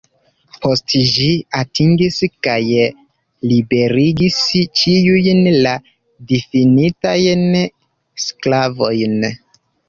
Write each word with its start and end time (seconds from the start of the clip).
Poste 0.61 0.99
ĝi 1.15 1.25
atingis 1.57 2.15
kaj 2.47 2.55
liberigis 3.51 4.39
ĉiujn 4.81 5.43
la 5.67 5.75
difinitajn 6.33 7.47
sklavojn. 8.27 9.31